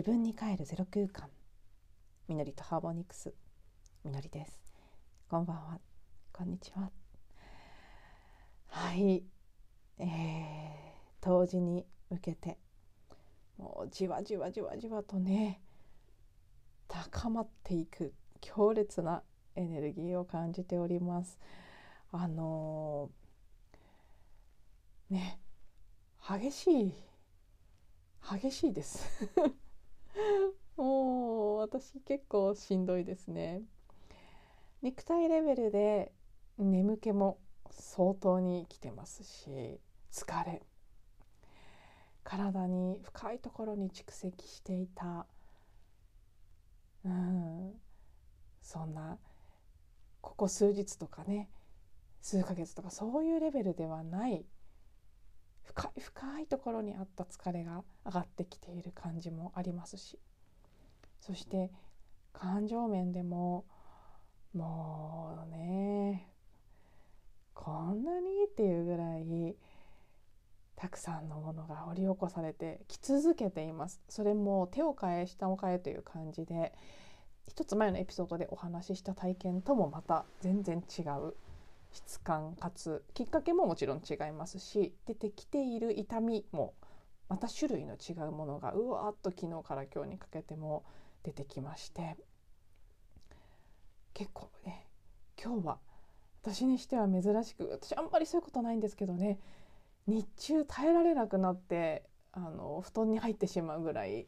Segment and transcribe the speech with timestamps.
[0.00, 1.28] 自分に帰るゼロ空間。
[2.26, 3.34] みのりとハーモニクス。
[4.02, 4.58] みのりです。
[5.28, 5.78] こんばんは。
[6.32, 6.90] こんにちは。
[8.68, 9.22] はい。
[9.98, 10.08] えー、
[11.20, 12.56] 冬至に向けて。
[13.58, 15.60] もうじわじわじわじわとね
[16.88, 18.14] 高まっていく。
[18.40, 19.22] 強烈な
[19.54, 21.38] エネルギーを感じております。
[22.10, 25.38] あのー、ね
[26.26, 26.94] 激しい
[28.40, 29.28] 激しいです。
[31.70, 33.62] 私結構しんどいですね。
[34.82, 36.10] 肉体レベルで
[36.58, 37.38] 眠気も
[37.70, 39.78] 相当にきてますし
[40.12, 40.62] 疲れ。
[42.24, 45.26] 体に深いところに蓄積していた。
[47.04, 47.72] うん。
[48.60, 49.16] そんな
[50.20, 51.48] ここ数日とかね
[52.20, 54.44] 数ヶ月とかそういうレベルではない
[55.62, 60.18] 深い深いところにあった疲れが上がってきている感じもありますし。
[61.20, 61.70] そして
[62.32, 63.64] 感情面でも
[64.54, 66.28] もうね
[67.54, 69.56] こんなにっていうぐらい
[70.76, 74.00] たくさんのものが掘り起こされてき続けています。
[74.08, 76.72] それも手を変え下を変えという感じで
[77.46, 81.34] 一つ前のエピソードでお話しした体験ともまた全然違う
[81.92, 86.74] 質感かつきっかけももちろん違いますし出てきている痛みも
[87.28, 90.84] また種類の違うものがうわーっと昨日から今日にかけても
[91.22, 92.16] 出てきまして。
[94.12, 94.86] 結構ね
[95.42, 95.78] 今日は
[96.42, 99.38] 私にしては珍しく私あんまりそういうことないんですけどね
[100.06, 104.26] 日中耐えられなくなってあの布団に入ってしまうぐらい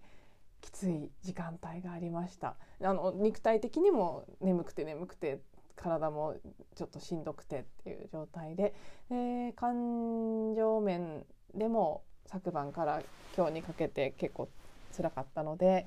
[0.61, 2.57] きつい時間帯がありました。
[2.81, 5.41] あの肉体的にも眠くて眠くて
[5.77, 6.37] 体も
[6.75, 8.75] ちょっとしんどくてっていう状態で
[9.11, 13.03] で感情面でも昨晩から
[13.37, 14.49] 今日にかけて結構
[14.97, 15.87] 辛かったので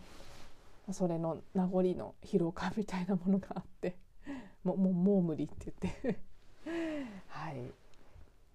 [0.92, 3.98] それの名残の疲労感みたいなものがあって
[4.64, 6.20] もうもうもう無理って言って
[7.28, 7.72] はい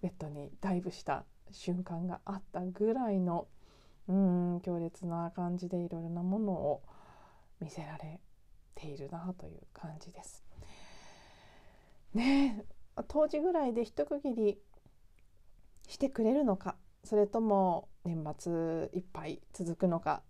[0.01, 3.47] ベッドにダイブした瞬間があったぐらいの
[4.07, 6.81] うん強烈な感じでいろいろなものを
[7.59, 8.19] 見せられ
[8.75, 10.43] ているなという感じです。
[12.13, 12.65] ね
[13.07, 14.61] 当時ぐらいで一区切り
[15.87, 20.23] してくれるのかそれとも年末いっぱい続くのか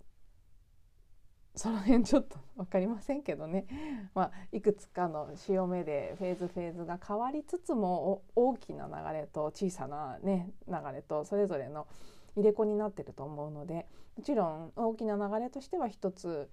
[1.55, 3.65] その辺ちょっと分かりませんけどね、
[4.15, 11.87] まあ、いくつかの潮目でフェーズフェーズが変わりつつも大きな流れと小さな、ね、流れとそれぞれの
[12.35, 16.49] 入れ子になってると思うのでもちろん大きな流れとしては一つ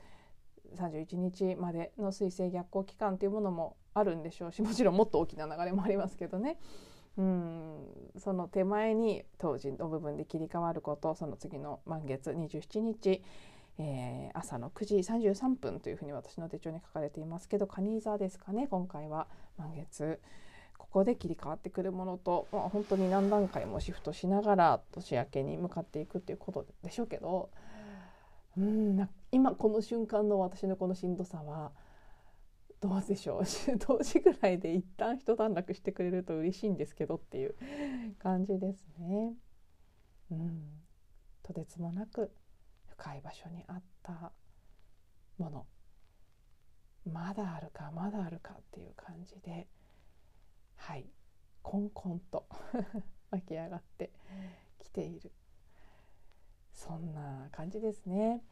[0.75, 6.58] 31日までの水星逆行期間というものもあるんでしょうし もちろんもっと大きな流れもありますけどね。
[7.16, 13.25] うんその手前に当時の部分で切り替わることその次の満月27日、
[13.78, 19.28] えー、朝の9時33分というふうに私の手帳に書かれていますけど蟹座ですかね今回は。
[19.56, 20.20] 満月。
[20.76, 27.50] ここで切り替わってくるものと、まあ、本当に何段階もシフトしながら年明けに向かっていくっていうことでしょうけど。
[28.56, 31.70] うん今この瞬間の私のこのしんどさは
[32.80, 33.42] どうでしょう？
[33.86, 37.54] 同時ぐらいで一旦一段落してくれると嬉しいんですけどっていう
[38.18, 39.34] 感じですね。
[40.30, 40.82] うん、
[41.42, 42.32] とてつもなく。
[42.98, 44.32] 深い場所にあった
[45.38, 45.66] もの
[47.10, 49.69] まだあるかまだあるかっていう感じで
[50.76, 51.06] はい
[51.62, 52.47] コンコンと
[53.31, 54.10] 湧き上がって
[54.81, 55.31] きている
[56.75, 58.42] そんな感じですね。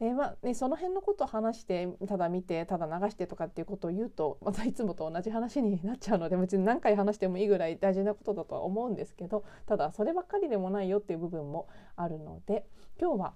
[0.00, 12.66] でまあね、その辺のことを話してただ見てただ流してとかっていうことを言うとまたいつもと同じ話になっちゃうので別に何回話してもいいぐらい大事なことだとは思うんですけどただそればっかりでもないよっていう部分もあるので
[13.00, 13.34] 今日は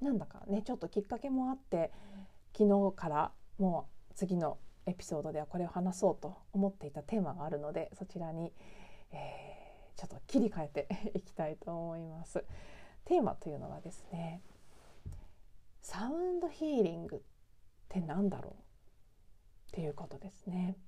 [0.00, 1.90] なんだかねちょっときっかけもあって
[2.56, 8.52] 昨日からもう次のエピソードではこれを話そうと思っていたテーマがあるのでそちらに、
[9.12, 10.88] えー、ちょっと切り替えて
[11.18, 12.44] いきたいと思います。
[13.04, 14.40] テーマというのはですね
[15.84, 17.20] サウンドヒーリングっ
[17.90, 18.62] て何だろう
[19.72, 20.78] っていうことですね。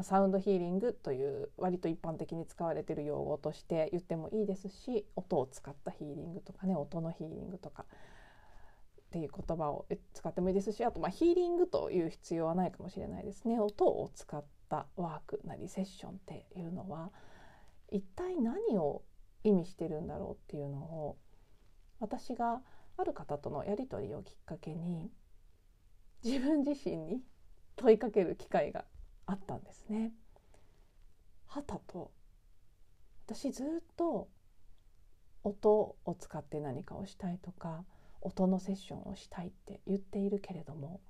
[0.00, 9.84] サウンドヒーリングという割と一般的に使われている用語として言ってもいいですし音を使ったヒーリングとかね音のヒーリングとかっていう言葉を
[10.14, 17.10] 使ってもいいですしあとまあヒーリングという必要はないかもしれないですね音を使ったワークなりセッションっていうのは
[17.90, 19.02] 一体何を
[19.44, 21.18] 意味してるんだろうっていうのを
[22.00, 22.62] 私が
[23.02, 25.10] ある方とのやり取りをきっかけに
[26.24, 27.20] 自分自身に
[27.74, 28.84] 問いかける機会が
[29.26, 30.12] あったんですね。
[31.48, 32.12] はたと
[33.26, 33.66] 私ずっ
[33.96, 34.28] と
[35.42, 37.84] 音を使って何かをしたいとか
[38.20, 41.00] 音のセッションをしたいって言っているけれども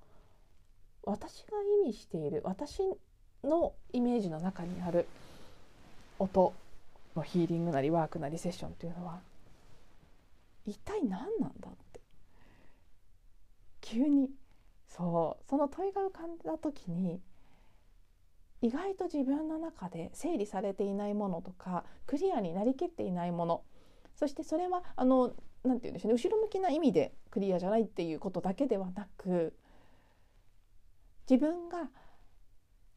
[1.03, 2.81] 私が意味している私
[3.43, 5.05] のイメージの中にある
[6.17, 6.53] 音
[7.15, 9.19] のヒーリングなりワークなりセッションっていうのは
[10.65, 11.09] 一体何
[11.39, 11.69] なんだ
[13.83, 14.31] 急に。
[14.87, 15.49] そう。
[15.49, 17.21] その問いが浮かんだ時に
[18.63, 23.63] 意外と自分の中で整理されていないものとかクリアになりきっていないもの
[24.15, 25.33] そしてそれはあの
[25.65, 29.53] なんて言うんでしょうね後ろ向きな意味でクリアじゃないっていうことだけではなく
[31.29, 31.89] 自分が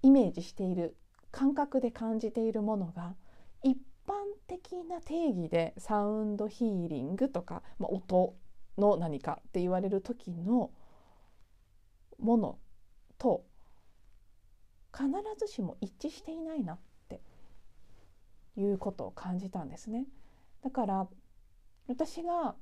[0.03, 0.97] イメージしている
[1.33, 3.17] 感覚で感じているものが
[3.65, 4.13] 一般
[4.47, 8.37] 的な定義でサウンドヒーリングとか、まあ、音
[8.79, 10.71] の何かって言われる時の
[12.19, 12.59] もの
[13.19, 13.45] と
[14.95, 15.09] 必
[15.39, 16.79] ずしも一致していないなっ
[17.09, 17.21] て
[18.57, 20.07] いうことを感じたんですね。
[20.63, 21.07] だから
[21.87, 22.57] 私が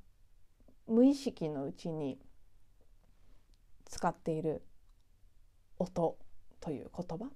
[0.86, 2.18] 無意識のうちに
[3.86, 4.62] 使っている
[5.78, 6.18] 音
[6.60, 7.30] という言葉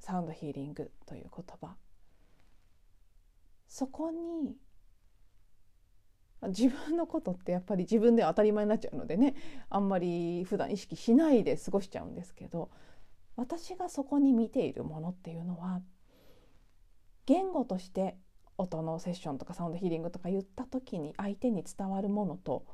[0.00, 1.76] サウンドヒーリングという言葉
[3.68, 4.56] そこに
[6.42, 9.34] 自分のことってやっぱり自分では当たり前になっちゃうのでね
[9.68, 12.70] あんまり普段意識しないで過ごしちゃうんですけど
[13.36, 15.80] 私がそこに見ているものっていうのは
[17.26, 18.16] 言語として
[18.56, 22.64] 音のセッションとかサウンドヒーリングとか言った時に相手に伝わるものと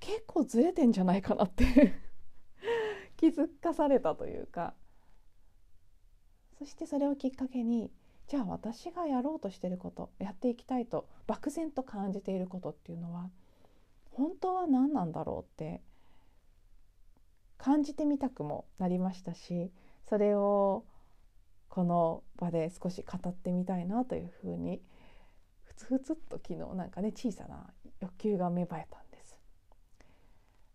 [0.00, 1.64] 結構ずれてんじゃないかなって
[3.16, 4.74] 気づかされたというか
[6.58, 7.90] そしてそれをきっかけに
[8.28, 13.28] じゃあ私がやろうとしてることやっていきたいと漠然と感じていることっていうのは
[14.12, 15.82] 本当は何なんだろうって
[17.58, 19.70] 感じてみたくもなりましたし
[20.08, 20.84] それを
[21.68, 24.80] この場で少し語ってみたいなというふうに
[25.64, 27.66] ふつふつっと昨日なんかね小さな
[28.00, 29.40] 欲求が芽生えたんです。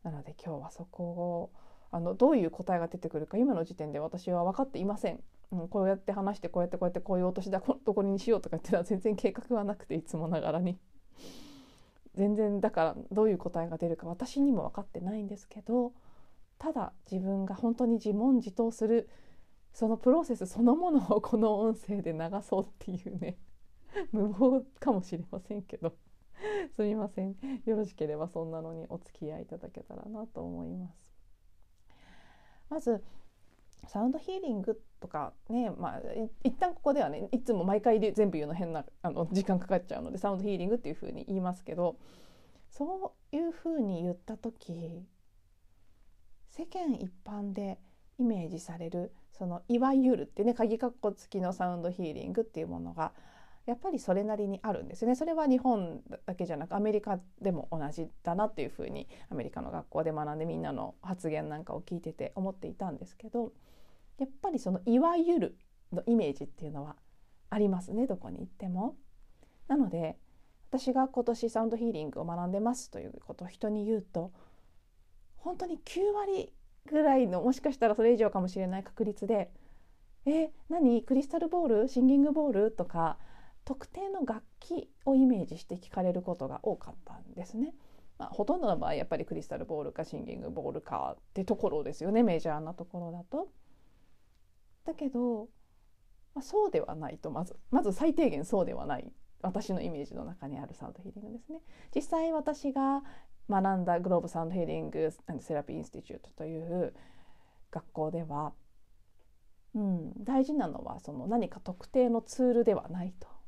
[0.03, 1.51] なので今日はそこを
[1.91, 5.23] あのどういう答えが出てくるか今の時点で私は分かっていません。
[5.51, 10.77] うん、こうやって話してこうやってこうやってこういう落としだこどこにしようとかっていうのは全然計画はなくていつもながらに。
[12.15, 15.93] 全然だからどういう答えが出るか私にも分かってないんですけど
[16.57, 19.07] ただ自分が本当に自問自答する
[19.73, 23.37] そのプロセスそのものを この音声で流そうっていうね
[24.11, 25.93] 無謀かもしれませんけど。
[26.75, 27.35] すみません。
[27.65, 31.13] よろしければそんなのにお付き合いいただけたらなと思います。
[32.69, 33.03] まず
[33.87, 36.01] サウンドヒーリングとかねまあ
[36.43, 41.97] 一旦ここではねいつも毎回で全部言うの変なあの時間かかっちゃうのでサウンドヒーリングっていうふうに言いますけど
[42.69, 45.05] そういうふうに言った時
[46.49, 47.79] 世間一般で
[48.19, 53.13] イメージされるそのいわゆるってね鍵括弧付きのサウンドヒーリングっていうものが
[53.69, 63.51] やっぱりそれなりにあるんですねそれは日本だけじゃなくアメリカでも同じだなっていうふうにアメリカの学校で学んでみんなの発言なんかを聞いてて思っていたんですけど
[64.17, 65.57] やっぱりそのいわゆる
[65.93, 66.95] のイメージっていうのは
[67.51, 68.95] ありますねどこに行っても。
[69.67, 70.17] なので
[70.71, 74.31] 私が今年サウンドヒーリングを学んでますということを人に言うと
[75.37, 76.51] 本当に9割
[76.87, 79.51] ぐらいのもしかしたらそれ以上かもしれない確率で
[80.25, 81.03] 「え何？
[81.03, 81.87] クリスタルボール？
[81.87, 83.19] シンギングボール?」とか
[83.69, 87.75] 特定の楽器をイメージして聞かれることが多かったんですね。
[88.17, 93.47] まあ、ほとんどの場合やっぱりクリスタルボールかシンギングボールかってところですよねメジャーなところだと。
[94.85, 95.49] だけど、
[96.33, 101.59] まあ、そうではないとまずまず最低限そうではない私のイメージの中にあるサウンドヒーリングですね。
[101.93, 103.03] 実際私が
[103.51, 105.11] 学んだグローブサウンドヒーリング
[105.41, 106.95] セラピーインスティチュートという
[107.69, 108.53] 学校では、
[109.75, 113.38] うん、大事なのはその何か特定のツールではないと。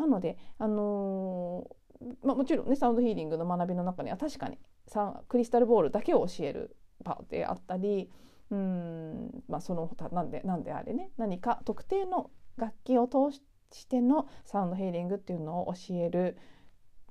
[0.00, 8.10] なので、あのー、まあ、もちろんねサウンドヒーリングの学びの中には確かにサクリスタルボールだけを教える場であったり
[8.50, 13.36] うんまあその他なんでなんであれね何か特定の楽器を通
[13.72, 16.38] してのサウンドヒーリングっていうのを教える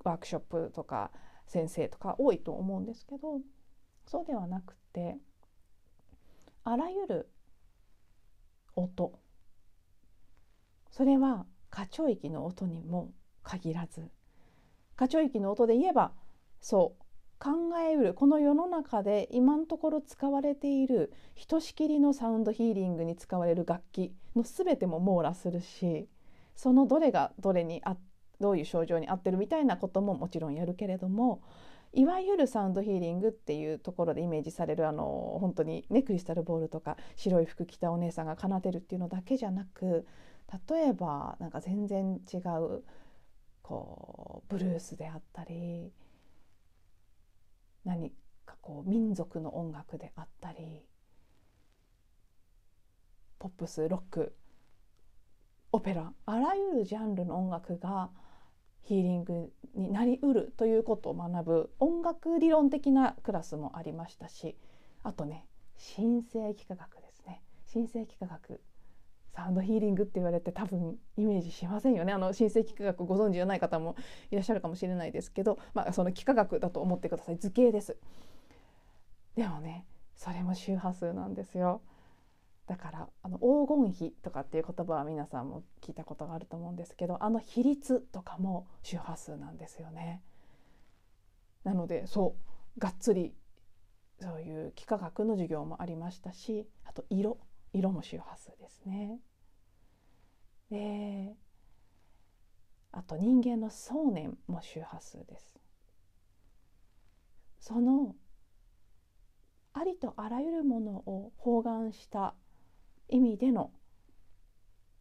[0.04, 1.12] ワークショップとか
[1.46, 3.40] 先生とか多いと思うんですけど
[4.06, 5.18] そうではなくて
[6.64, 7.30] あらゆる
[8.76, 9.20] 音
[10.92, 13.12] それは過聴域の音にも
[13.44, 14.10] 限らず
[14.96, 16.12] 過聴域の音で言えば
[16.62, 17.04] そう
[17.40, 26.10] 考えうるこの世の中で今のところ使われているひとしきりのサウンドヒーリングに使われる楽器の全ても網羅するし
[26.56, 27.96] そのどれがどれにあ
[28.42, 31.42] どういう症状に合ってるみたいなことももちろんやるけれども
[31.94, 40.06] いわゆるサウンドヒーリングっていうところでイメージされるあの本当にねクリスタルボールとか白い服着たお姉さんが奏でるっていうのだけじゃなく
[40.70, 42.84] 例えばなんか全然違う
[43.62, 45.92] こうブルースであったり
[47.86, 48.12] 何
[48.46, 50.86] かこう民族の音楽であったり
[53.38, 54.36] ポップスロック
[55.72, 58.10] オペラあらゆるジャンルの音楽が
[58.82, 64.58] ヒーリングになりうるということを学ぶ音楽理論的なクラスもありましたし
[65.04, 65.46] あとね
[65.96, 67.42] 神聖幾何学ですね。
[67.72, 68.60] 神聖幾何学
[69.36, 72.14] サウンドヒーリングって言われて多分イメージしませんよね。
[72.14, 73.96] あの神聖幾何学ご存知じゃない方も
[74.32, 77.38] いらっしゃるかもしれないですけど、まあ、その幾何学だと思ってください。
[77.38, 77.98] 図形です。
[79.36, 81.82] でもねそれも周波数なんですよ。
[82.68, 90.22] だからあの黄金比とかっていう言葉は皆さんも聞いたことがあると思うんですけどあの比率とかも周波数なんですよね。
[91.64, 92.36] なのでそ
[92.78, 93.34] うがっつり
[94.22, 97.38] そういう幾何学の授業もありましたしあと色。
[97.74, 99.20] 色も周波数ですね。
[100.70, 101.36] で
[102.92, 105.60] あと人間の想念も周波数です。
[107.60, 108.16] その
[109.74, 112.34] ありとあらゆるものを包含した
[113.08, 113.72] 意味での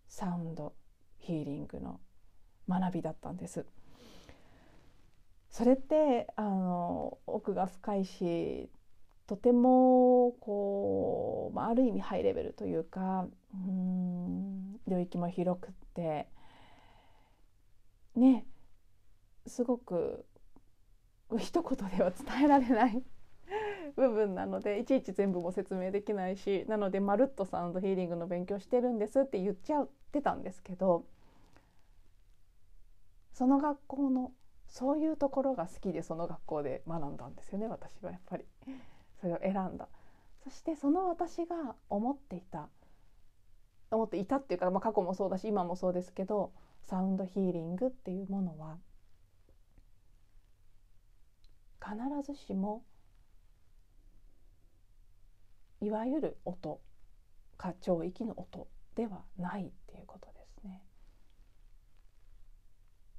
[0.09, 0.75] サウンド
[1.19, 2.01] ヒーリングの
[2.69, 3.65] 学びだったんです。
[5.51, 8.71] それってあの奥が深いし
[9.29, 16.27] とてもこう、まあ、ある意味ハイレベルというかうん領域も広くって
[18.17, 18.47] ね
[19.47, 20.25] すごく
[21.39, 23.03] 一言では伝えられない
[23.97, 31.05] 部分なのでいちいち全部も説明できないしなのでまるっとサウンドヒーリングの勉強してるんですって言っちゃってたんですけど
[33.35, 34.33] その学校の
[34.69, 38.47] そういうところが好きでその学校で学んだんですよね私はやっぱり。
[39.21, 39.89] それを選んだ
[40.45, 42.69] そしてその私が思っていた
[43.91, 46.53] 思っていたっていうか、まあ、過去もそうだし今もそうですけど
[46.85, 48.79] サウンドヒーリングっていうものは
[51.81, 51.97] 必
[52.33, 52.85] ずしも
[55.81, 56.81] いわゆる音
[57.57, 60.83] 過聴域の音ではないっていうことですね。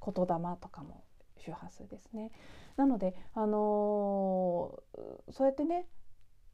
[0.01, 1.03] 言霊とかも
[1.39, 2.31] 周波数ですね。
[2.75, 5.87] なので、あのー、そうやってね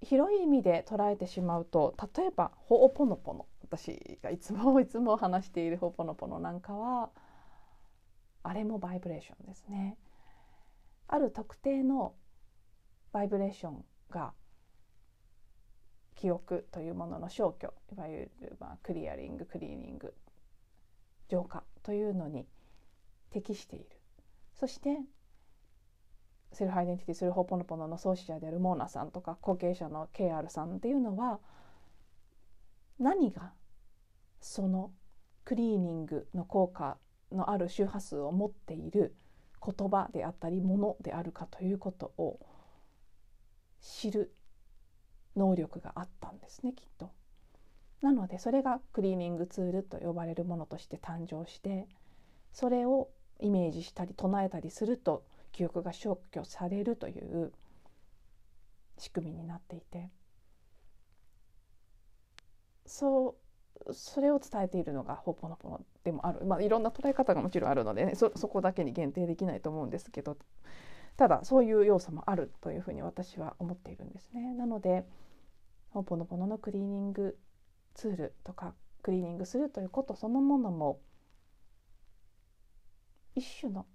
[0.01, 7.11] 広い意味で捉えてしまうと例えば「ほおぽのぽの」私がいつも いつも話している「ほおぽのぽの」なんかは
[8.43, 9.97] あれもバイブレーションですね。
[11.07, 12.15] ある特定の
[13.11, 14.33] バイブレーションが
[16.15, 20.15] 記憶というものの消去いわゆるまあクリアリングクリーニング
[21.27, 22.47] 浄化というのに
[23.29, 23.89] 適している
[24.55, 24.99] そして
[26.51, 31.39] セルフアイデンティティするホポノポノの創始者であるモーナさんとか後継者の KR さんっていうのは
[32.97, 33.51] 何が
[34.39, 34.91] その
[35.43, 36.97] クリーニングの効果
[37.31, 39.15] のある周波数を持っている
[39.63, 42.39] 言葉であったりものであるかということを
[43.81, 44.33] 知る
[45.35, 47.11] 能力があったんですねきっと。
[48.01, 51.87] なのでそれがクリーニングツールと呼ばれるものとして誕生して
[52.53, 57.51] それをイメージしたり唱えたりすると記憶が消去されるという
[58.97, 60.09] 仕組みになっていて。
[62.85, 63.35] そ
[63.87, 70.37] うそれを伝えているのがホポノポノでもある、まあ、いろんな捉え方がもちろんあるので、ね、そそこだけに限定できないと思うんですけど。
[71.17, 74.53] ただそういう要素もあるというふうに私は思っているんですね。
[74.53, 75.05] なので
[75.91, 77.37] ほぽのぽののクリーニング
[77.93, 80.99] ツールとかクリーニングするということそのものも
[83.35, 83.85] 一種の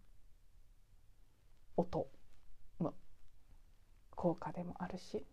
[1.77, 2.07] 音
[2.81, 2.95] の
[4.11, 5.27] 効果でもあるし。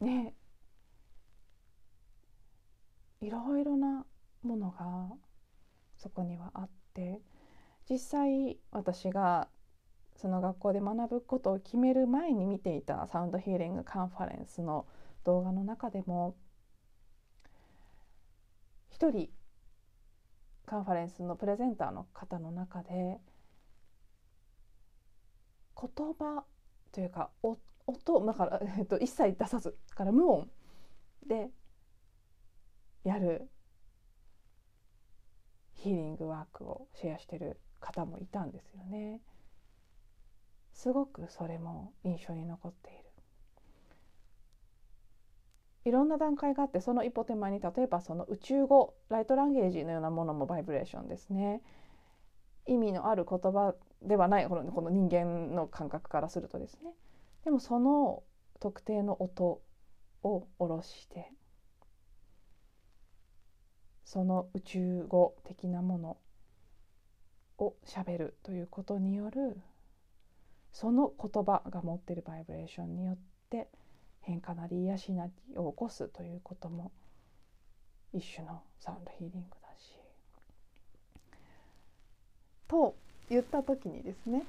[0.00, 0.34] ね
[3.20, 4.04] いろいろな
[4.42, 5.08] ものが
[5.96, 7.20] そこにはあって
[7.88, 9.48] 実際私が
[10.16, 14.86] その学校で学ぶことを決める前に見ていたサウンドヒーリングカンファレンスの
[15.24, 16.36] 動画の中でも
[18.90, 19.28] 一人
[20.66, 23.20] カンファレンスのプレゼンターの方の中で
[25.80, 26.44] 言葉
[26.92, 30.48] というか音だから、えっと、一切出さずから無音
[31.26, 31.50] で
[33.04, 33.48] やる
[35.74, 39.20] ヒーリングワークをシェアしてる方もいたんですよね。
[40.72, 43.05] すごくそれも印象に残っている。
[45.86, 51.62] いろんな段階があってその一歩手前に例えばその宇宙語ライトランゲージのようなものもバイブレーションですね。
[52.66, 56.90] 意味のある言葉ではないこのこの人間の感覚からするとですね
[57.44, 58.24] でもその
[58.58, 59.62] 特定の音
[60.24, 61.30] を下ろして
[64.04, 66.16] その宇宙語的なもの
[67.58, 69.60] をしゃべるということによる
[70.72, 73.18] その言葉が持っているバイブレーションによっ
[73.50, 73.68] て
[74.26, 76.90] 変化なり癒しなりを起こすということも
[78.12, 79.96] 一種のサウンドヒーリングだし。
[82.66, 82.96] と
[83.30, 84.42] 言った時にですね、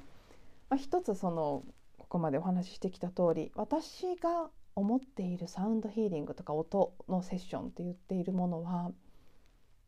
[0.68, 1.62] まあ、一つその
[1.96, 8.90] ここまでお話ししてきた通り私が思っているサウンドヒーリングとか音のセッションって言っているものは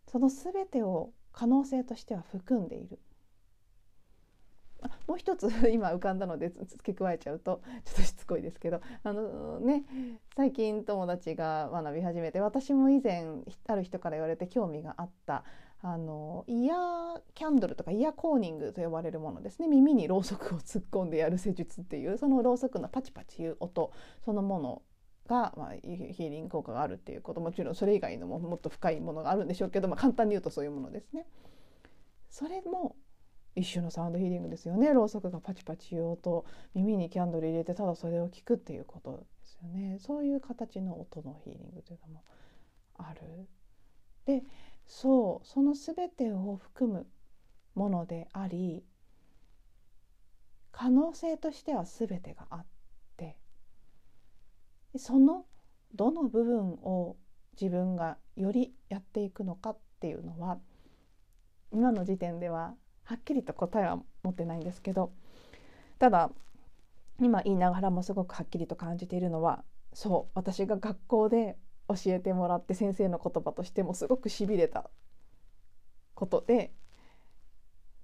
[0.07, 3.01] その全てを可能性としては含んでいる。
[5.07, 9.85] もう一つ 今浮かんだので付け加えちゃうとちょっとしつこいですけどあのね
[10.37, 13.27] 最近友達が学び始めて私も以前
[13.67, 15.45] ある人から言われて興味があった
[15.83, 23.93] あのイヤーキャンドルとかイヤーコーニングと呼ばれるものですね耳にろうそくを突っ込んでやる施術っていうそのろうそくのパチパチいう音
[24.23, 24.83] そのもの
[25.27, 31.27] が、まあ、ヒーリング効果があるっていうこともちろんそれ以外のももっと深いものがあるんでしょうけど、まあ、簡単に言うとそういうものですね。
[32.29, 32.97] それも
[33.57, 42.25] 一種のサウンドヒーリングですよねろうそくがパチパチ言う音耳にキャンドル入れてただそれを聞くっていうことですよねそういう形の音のヒーリングというのも
[42.97, 43.49] ある。
[44.27, 44.45] で
[44.87, 47.07] そうその全てを含む
[47.75, 48.85] ものであり
[50.73, 52.67] 可能性としては全てがあっ
[53.17, 53.37] て
[54.97, 55.47] その
[55.95, 57.17] どの部分を
[57.61, 60.59] 自分がよりやっていくのかっていうのは
[61.73, 62.75] 今の時点では
[63.11, 65.11] はっきりと答えは持ってないんですけど
[65.99, 66.31] ただ
[67.21, 71.57] 今言いながらもすごくはっきりと感じているのはそう私が学校で
[71.89, 74.89] 教えてもらって先生の言葉としてもすごくしびれた
[76.15, 76.73] ことで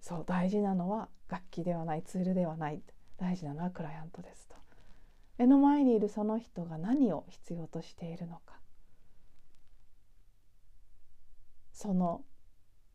[0.01, 2.83] そう大事なのは楽器ではないツールではない
[3.17, 4.57] 大事なのはクライアントですと。
[5.39, 8.59] 目の前にいるその人が何を必要としているのか。
[11.73, 12.25] その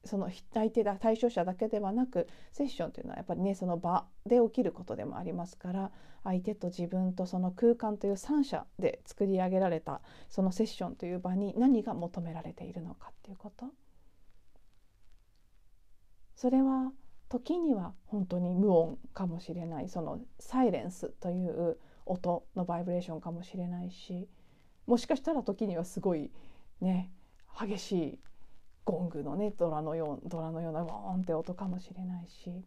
[0.03, 5.91] その相手だ対象者だけではなくセッションというのはやっぱりねその場で起きることでもありますから
[6.23, 13.67] 相手と自分とその空間という三者で作り上げられたそのセッションという場に何が求められているのかっていうこと。
[16.35, 16.91] それは
[17.29, 24.27] 時には本当に無音かもしれないそのサイレンスという音のバイブレーションかもしれないし
[24.87, 26.31] もしかしたら時にはすごい
[26.81, 27.11] ね
[27.59, 28.19] 激しい
[28.83, 32.65] ゴングのねドラのようドラのようなボーンって音かもしれないし。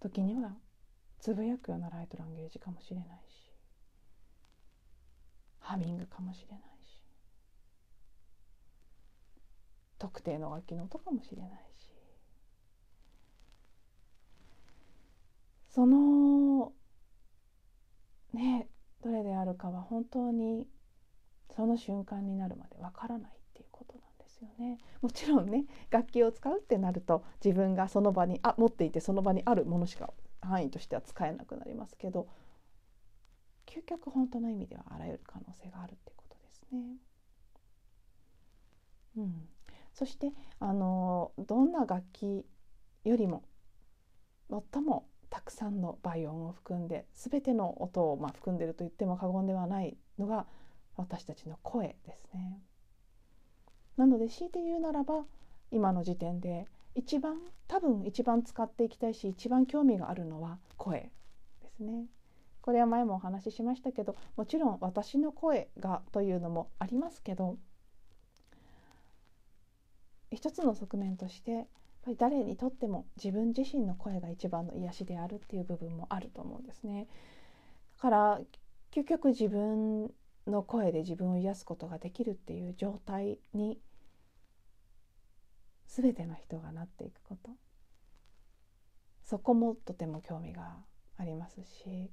[0.00, 0.50] 時には
[1.20, 3.52] つぶやくようなライトランゲージかもしれないし。
[5.60, 7.02] ハミングかもしれないし。
[9.98, 11.92] 特定の楽器の音かもしれないし。
[15.68, 16.72] その
[18.32, 18.68] ね
[19.02, 20.66] どれであるかは本当に
[21.54, 23.94] その瞬間になるまでわからないっていうこと
[24.46, 32.28] よねもちろんね楽器を使うってなると自分がその場にあ持っていてその場にあるものしか範囲としては使えなくなりますけど
[33.66, 36.96] 究極本当の意味ではあらゆる可能性があるってことですね。
[39.16, 39.48] うん、
[39.94, 42.44] そしてあのどんな楽器
[43.04, 43.44] よりも
[44.72, 50.46] 最もたくさんの倍音を含んで全ての音をまあ含んでると言っても過言ではないのが
[50.96, 52.60] 私たちの声ですね。
[53.96, 55.24] なので強いて言うならば
[55.70, 61.10] 今の時点で一番多分一番使っていきたいし一番興味があるのは声
[61.62, 62.06] ですね。
[62.60, 67.56] これは前もお話ししましたけどもちろん私の声がというのもありますけど
[70.30, 71.66] 一つの側面としてやっ
[72.04, 77.08] ぱり誰にとっても自分自身の声が一番の癒しであるっていう部分もあると思うんですね。
[77.96, 78.40] だから
[78.92, 80.12] 究極自分
[80.46, 83.80] の声で自分を癒すことができるっていう状態に
[85.86, 87.50] 全ての人がなっていくこと。
[89.22, 90.76] そこもとても興味が
[91.16, 92.10] ありますし。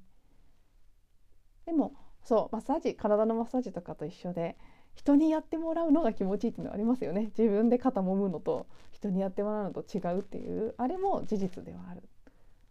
[1.65, 4.57] でもそうマッサージ体のマッサージとかと一緒で
[4.95, 7.31] 人にやってもらうのが気持ちいいっていうのはありますよね。
[7.37, 12.03] 自分で肩もむのと人にやってもらうのと違うっていうあれも事実ではある。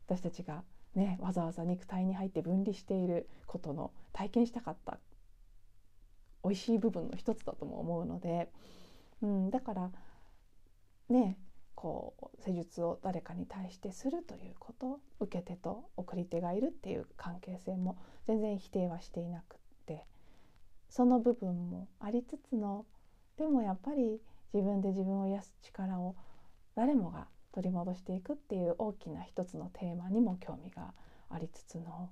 [0.06, 0.62] 私たちが
[0.94, 4.98] ねわざわざ肉体に入って分離していることの体験したかった
[6.44, 8.48] 美味しい部分の一つだとも思うので、
[9.22, 9.90] うん、だから
[11.08, 11.38] ね
[11.74, 17.96] こう施術を誰かに対してするということ受け手と送り手がいるっていう関係性も
[18.26, 20.04] 全然否定はしていなくって
[20.88, 22.84] その部分もありつつの
[23.36, 24.20] でもやっぱり
[24.52, 26.16] 自分で自分を癒す力を
[26.74, 30.92] 誰もが取り戻していくっていう大きな一つのテーマにも興味が
[31.30, 32.10] ありつつの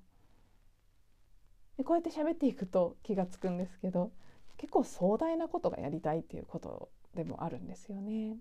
[1.76, 4.12] でこうやって喋っていくと気が付くんですけど
[4.56, 8.36] 結構壮大なことがやりたいっていうことでもあるんですよね。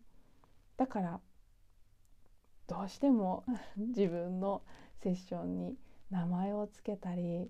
[0.78, 1.20] だから
[2.68, 3.46] どうしても
[3.78, 4.62] 自分の
[5.02, 5.76] セッションに
[6.10, 7.50] 名前を付けたり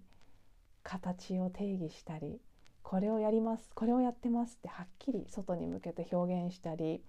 [0.84, 2.39] 形を定義したり
[2.84, 7.02] これをやりますこれをやってますってはっきり外に向けて表現したり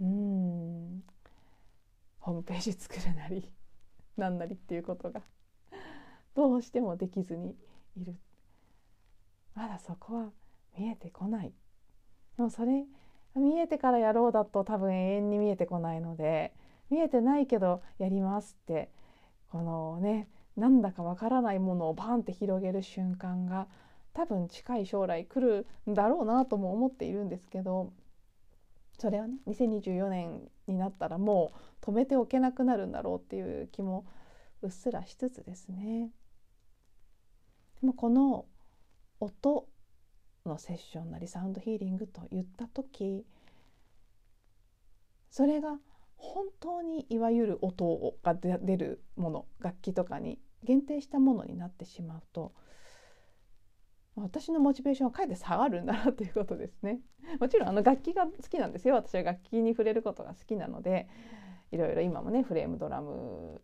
[0.00, 1.02] うん
[2.20, 3.50] ホームページ作るなり
[4.16, 5.22] なんなりっていうことが
[6.36, 7.56] どうしてもできずに
[7.96, 8.14] いる
[9.54, 10.30] まだそこは
[10.78, 11.52] 見えてこない
[12.36, 12.84] でもそれ
[13.34, 16.52] 見えてからやろうだと多分永遠に見えてこないので
[16.90, 18.90] 見えてないけどやりますって
[19.50, 23.66] このねなんだかわからないものをバンって広げる瞬間が
[24.12, 27.92] 多分近い将来来るんだろうなとも思っているんですけど
[28.98, 34.06] それはね2024年になったらもう止めておけなくなるんだろうっていう気も
[34.62, 36.10] うっすらしつつですね。
[37.80, 38.46] でもこの
[39.20, 39.68] 音
[40.44, 43.24] のセッションなりサウンドヒーリングと言った時
[45.30, 45.78] それが
[46.16, 52.52] 本当にいわゆる音が出るもの楽器とかに限定したものになってしまうと
[54.16, 57.00] 私のモチベーションはかえって下がるんだなということですね。
[57.38, 61.06] もちろんあの楽器が好きなんですよ私は楽器に触れることが好きなので
[61.70, 63.60] いろいろ今もねフレームドラム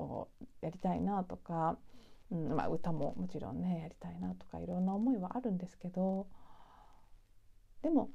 [0.00, 0.28] を
[0.60, 1.78] やりたいなとか、
[2.32, 6.26] うんまあ、歌ももちろんねやりたいなとかいろんな思いはあるんですけど
[7.82, 8.08] でも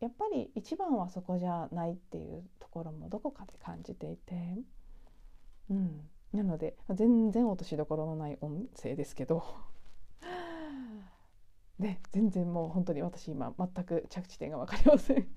[0.00, 4.34] やっぱり一番はそこじゃないっていうところもどこかで感じていて、
[5.68, 6.00] うん、
[6.32, 9.44] なので全然落としどころのない音声ですけど
[11.78, 15.28] ね、全然もう本当に私今全く着地点が分かりません。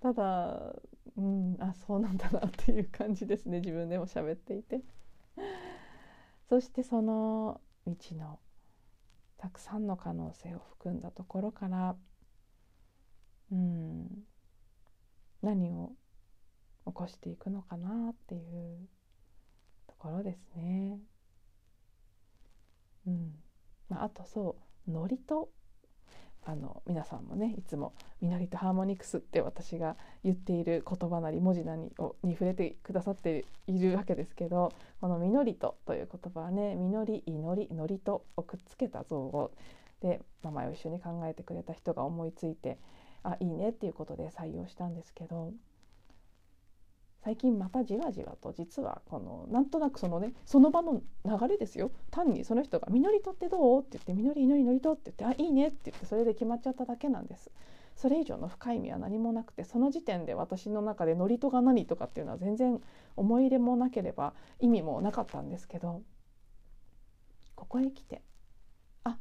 [0.00, 0.74] ただ
[1.16, 4.82] うんあそうなんだなっていう感じですね自分でも喋っていて。
[6.50, 8.40] そしてその道の
[9.38, 11.94] たくさんの可能性を含んだところから
[13.52, 14.08] うん
[15.42, 15.92] 何を
[16.86, 18.88] 起こしていくのかなっていう
[19.86, 20.98] ところですね。
[23.06, 23.32] うん
[23.88, 24.56] まあ、あとそ
[24.88, 25.50] うノリと
[26.50, 39.52] あの皆さんもねいつも「みのりとハーモニクス」って私が言っている言葉なり文字なりをに触れてくださっているわけですけどこの「みのりと」という言葉はね「みのり祈りのりと」をくっつけた造語。
[40.00, 42.78] で名前を一緒に考えてくれた人が思いついて
[43.22, 45.52] あいいねっていうことで採用したんですけど
[47.22, 57.50] 最近またじわじわと実はこのなんとなくそのねその場の流れですよ単にその人が「みのりとってどう?」って言って「みのり祈りのりと」って言って「あいいね」って言ってそれで決まっちゃっただけなんです。
[57.96, 62.80] それ以上の深い意味は何もなくてその時点で私の中で「のりとが何?」とかっていうのは全然
[63.16, 66.02] 思い入れもなければ意味もなかったんですけど
[67.54, 68.22] ここへ来て
[69.04, 69.18] あ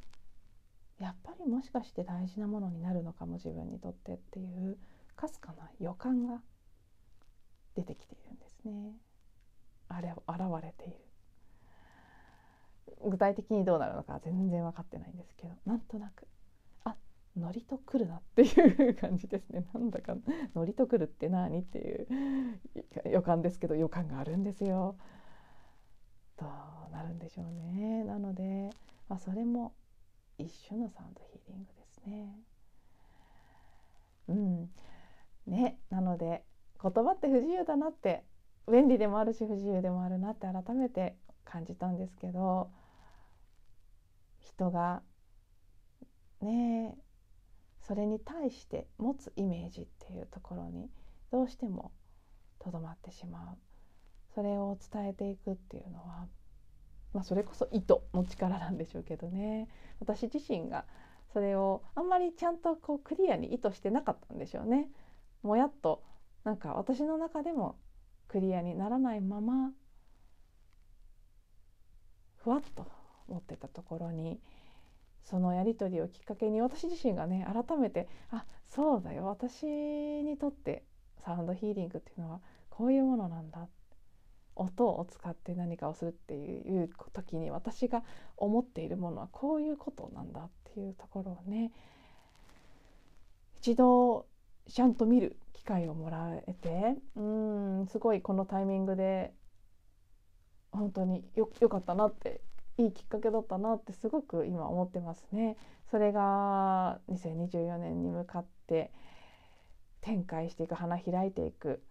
[0.97, 4.77] やっぱりもしかして大事なものになるのかも自分にとってっていう
[5.17, 6.41] かすかな予感が
[7.79, 8.93] 出てきているんですね。
[9.87, 10.97] あれ現れている。
[13.09, 16.27] 具体的にどうなるのか全然分かってないんですけどなんとなく
[16.83, 16.95] あ
[17.37, 19.65] ノリと来るなっていう感じですね。
[19.73, 20.15] なんだか
[20.53, 22.07] ノリと来るって何っていう
[23.09, 24.97] 予感ですけど予感があるんですよ。
[26.37, 26.45] ど
[26.89, 28.03] うなるんでしょうね。
[28.03, 28.69] なので、
[29.07, 29.73] まあ、それも
[30.37, 32.39] 一種のサウンドヒーリングですね。
[34.29, 34.69] うん。
[35.47, 36.43] ねなので
[36.81, 38.23] 言葉って不自由だなって
[38.71, 42.69] 便利でもあるし不自由でもあるなって改めて感じたんですけど
[44.39, 45.01] 人が
[46.41, 46.95] ね
[47.87, 50.89] それに対して持つイメージっていうところに
[51.31, 51.91] どうしても
[52.59, 53.57] とどまってしまう
[54.35, 56.27] それを伝えていくっていうのは、
[57.13, 59.67] まあ、それこそ意図の力なんでしょうけどね
[59.99, 60.85] 私自身が
[61.33, 64.89] それをあんまりちゃんとこうクリアに意図してなかったんでしょうね。
[65.43, 66.03] もやっと
[66.43, 67.77] なんか私の中でも
[68.27, 69.71] クリアにならないまま
[72.37, 72.85] ふわっと
[73.27, 74.39] 持ってたところに
[75.23, 80.83] そのやり取りをきっかけに私自身がね改めてあそうだよ私にとって
[81.23, 83.67] サウンドヒーリングっていうのはこういうものなんだ。
[84.59, 88.03] 音を使って何かをするっていう時に私が
[88.35, 91.71] 思っているものはこういうことなんだっていうところをね
[93.61, 94.25] 一度
[94.67, 95.37] ちゃんと見る
[95.69, 99.31] 会をもらえてうんすごいこのタイミングで
[100.71, 102.41] 本当によよかったなって
[102.77, 105.57] いいきっかけだったなってすごく今思ってますね。
[105.91, 108.91] それが2024年に向かって
[110.01, 111.81] 展開していく花開いていく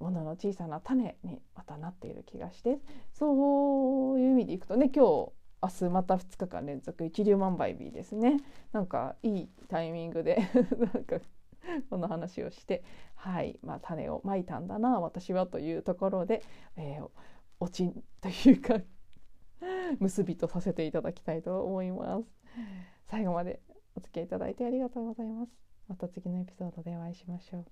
[0.00, 2.78] ものの小さな種にまたなっている気がして
[3.12, 5.32] そういう意味でいくとね今日
[5.62, 8.38] 明日また2日間連続一粒万倍日ですね
[8.72, 10.42] なんかいいタイミングで
[10.94, 11.18] なんか
[11.90, 12.82] この話をして
[13.14, 16.42] はいまあ種をまいたんだな私はというところで、
[16.76, 17.08] えー、
[17.60, 18.80] おちんというか
[19.98, 22.28] 結びとさせていただきたいと思います。
[23.06, 23.60] 最後まで
[23.94, 25.52] お付き合いいただいてありがとうございます。
[25.88, 27.64] また次のエピソードでお会いしましょう。